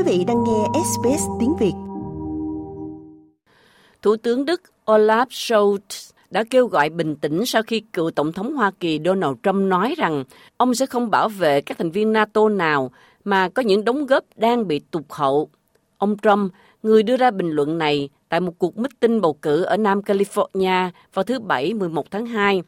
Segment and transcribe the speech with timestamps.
[0.00, 1.72] Quý vị đang nghe SBS tiếng Việt.
[4.02, 8.54] Thủ tướng Đức Olaf Scholz đã kêu gọi bình tĩnh sau khi cựu Tổng thống
[8.54, 10.24] Hoa Kỳ Donald Trump nói rằng
[10.56, 12.90] ông sẽ không bảo vệ các thành viên NATO nào
[13.24, 15.48] mà có những đóng góp đang bị tụt hậu.
[15.98, 19.76] Ông Trump, người đưa ra bình luận này tại một cuộc meeting bầu cử ở
[19.76, 22.62] Nam California vào thứ Bảy 11 tháng 2,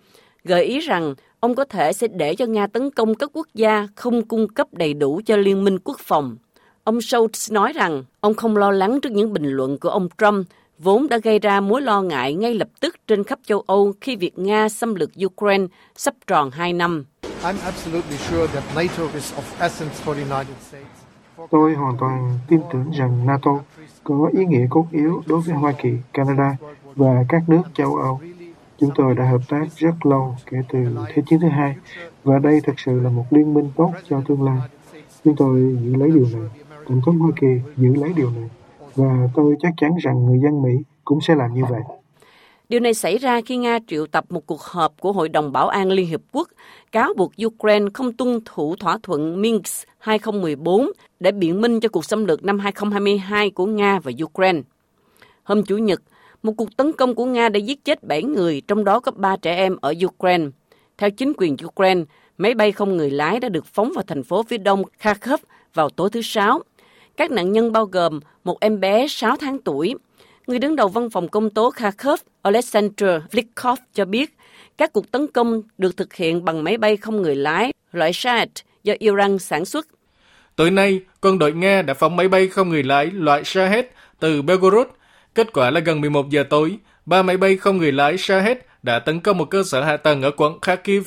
[0.45, 3.89] gợi ý rằng ông có thể sẽ để cho Nga tấn công các quốc gia
[3.95, 6.37] không cung cấp đầy đủ cho Liên minh quốc phòng.
[6.85, 10.47] Ông Schultz nói rằng ông không lo lắng trước những bình luận của ông Trump
[10.79, 14.17] vốn đã gây ra mối lo ngại ngay lập tức trên khắp châu Âu khi
[14.17, 17.05] việc Nga xâm lược Ukraine sắp tròn 2 năm.
[21.51, 23.59] Tôi hoàn toàn tin tưởng rằng NATO
[24.05, 28.21] có ý nghĩa cốt yếu đối với Hoa Kỳ, Canada và các nước châu Âu.
[28.79, 30.79] Chúng tôi đã hợp tác rất lâu kể từ
[31.15, 31.77] Thế chiến thứ hai
[32.25, 34.69] và đây thực sự là một liên minh tốt cho tương lai.
[35.25, 36.49] Chúng tôi giữ lấy điều này.
[36.89, 38.49] Tổng thống Hoa Kỳ giữ lấy điều này.
[38.95, 40.71] Và tôi chắc chắn rằng người dân Mỹ
[41.05, 41.81] cũng sẽ làm như vậy.
[42.69, 45.69] Điều này xảy ra khi Nga triệu tập một cuộc họp của Hội đồng Bảo
[45.69, 46.49] an Liên Hiệp Quốc
[46.93, 50.87] cáo buộc Ukraine không tuân thủ thỏa thuận Minsk 2014
[51.21, 54.61] để biện minh cho cuộc xâm lược năm 2022 của Nga và Ukraine.
[55.43, 56.03] Hôm Chủ nhật,
[56.43, 59.37] một cuộc tấn công của Nga đã giết chết 7 người, trong đó có 3
[59.37, 60.45] trẻ em ở Ukraine.
[60.99, 62.05] Theo chính quyền Ukraine,
[62.39, 65.41] máy bay không người lái đã được phóng vào thành phố phía đông Kharkov
[65.75, 66.63] vào tối thứ Sáu.
[67.17, 69.95] Các nạn nhân bao gồm một em bé 6 tháng tuổi.
[70.47, 74.37] Người đứng đầu văn phòng công tố Kharkov, Alexander Vlikov cho biết,
[74.79, 78.49] các cuộc tấn công được thực hiện bằng máy bay không người lái loại Shahed
[78.85, 79.87] do Iran sản xuất.
[80.57, 83.85] Tới nay, quân đội Nga đã phóng máy bay không người lái loại Shahed
[84.21, 84.87] từ Belgorod.
[85.35, 88.99] Kết quả là gần 11 giờ tối, ba máy bay không người lái Shahed đã
[88.99, 91.03] tấn công một cơ sở hạ tầng ở quận Kharkiv.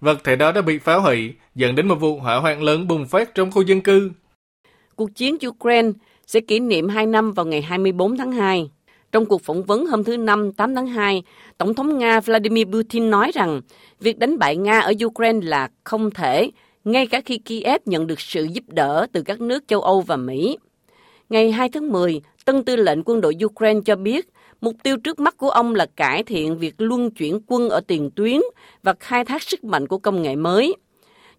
[0.00, 3.06] Vật thể đó đã bị phá hủy, dẫn đến một vụ hỏa hoạn lớn bùng
[3.06, 4.10] phát trong khu dân cư.
[4.98, 5.90] Cuộc chiến Ukraine
[6.26, 8.70] sẽ kỷ niệm 2 năm vào ngày 24 tháng 2.
[9.12, 11.22] Trong cuộc phỏng vấn hôm thứ Năm 8 tháng 2,
[11.58, 13.60] Tổng thống Nga Vladimir Putin nói rằng
[14.00, 16.50] việc đánh bại Nga ở Ukraine là không thể,
[16.84, 20.16] ngay cả khi Kiev nhận được sự giúp đỡ từ các nước châu Âu và
[20.16, 20.58] Mỹ.
[21.28, 24.28] Ngày 2 tháng 10, tân tư lệnh quân đội Ukraine cho biết
[24.60, 28.10] mục tiêu trước mắt của ông là cải thiện việc luân chuyển quân ở tiền
[28.10, 28.40] tuyến
[28.82, 30.74] và khai thác sức mạnh của công nghệ mới.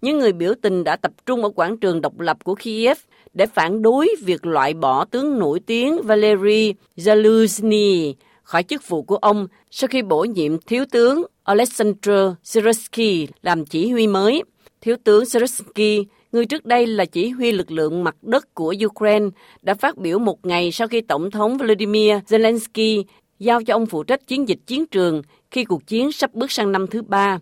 [0.02, 2.98] Những người biểu tình đã tập trung ở quảng trường độc lập của Kiev
[3.34, 9.16] để phản đối việc loại bỏ tướng nổi tiếng Valery Zaluzny khỏi chức vụ của
[9.16, 14.44] ông sau khi bổ nhiệm thiếu tướng Alexander Syrsky làm chỉ huy mới.
[14.82, 19.26] Thiếu tướng Syrsky, người trước đây là chỉ huy lực lượng mặt đất của Ukraine,
[19.62, 23.04] đã phát biểu một ngày sau khi Tổng thống Vladimir Zelensky
[23.40, 25.22] giao cho ông phụ trách chiến dịch chiến trường
[25.52, 27.40] khi cuộc chiến sắp bước sang năm thứ ba.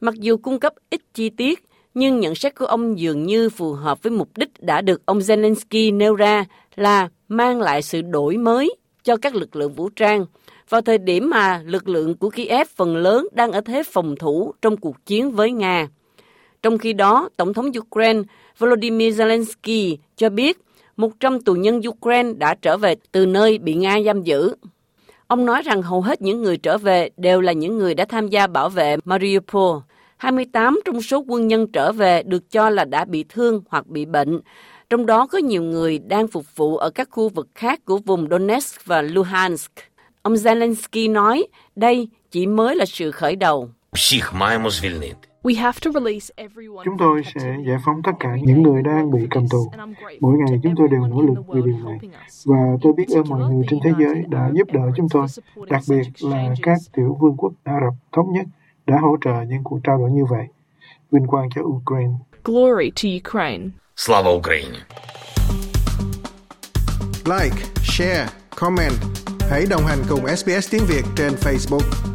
[0.00, 3.72] Mặc dù cung cấp ít chi tiết, nhưng nhận xét của ông dường như phù
[3.72, 6.44] hợp với mục đích đã được ông Zelensky nêu ra
[6.76, 10.26] là mang lại sự đổi mới cho các lực lượng vũ trang
[10.68, 14.54] vào thời điểm mà lực lượng của Kiev phần lớn đang ở thế phòng thủ
[14.62, 15.88] trong cuộc chiến với Nga.
[16.62, 18.22] Trong khi đó, Tổng thống Ukraine
[18.58, 20.58] Volodymyr Zelensky cho biết
[20.96, 24.54] 100 tù nhân Ukraine đã trở về từ nơi bị Nga giam giữ.
[25.26, 28.28] Ông nói rằng hầu hết những người trở về đều là những người đã tham
[28.28, 29.78] gia bảo vệ Mariupol,
[30.16, 34.04] 28 trong số quân nhân trở về được cho là đã bị thương hoặc bị
[34.04, 34.40] bệnh,
[34.90, 38.28] trong đó có nhiều người đang phục vụ ở các khu vực khác của vùng
[38.30, 39.72] Donetsk và Luhansk.
[40.22, 43.70] Ông Zelensky nói đây chỉ mới là sự khởi đầu.
[46.84, 49.70] Chúng tôi sẽ giải phóng tất cả những người đang bị cầm tù.
[50.20, 51.98] Mỗi ngày chúng tôi đều nỗ lực vì điều này.
[52.44, 55.26] Và tôi biết ơn mọi người trên thế giới đã giúp đỡ chúng tôi,
[55.68, 58.46] đặc biệt là các tiểu vương quốc Ả Rập thống nhất
[58.86, 60.46] đã hỗ trợ những cuộc trao đổi như vậy.
[61.10, 62.12] Vinh quang cho Ukraine.
[62.44, 63.68] Glory to Ukraine.
[63.96, 64.78] Slava Ukraine.
[67.24, 68.92] Like, share, comment.
[69.50, 72.13] Hãy đồng hành cùng SBS tiếng Việt trên Facebook.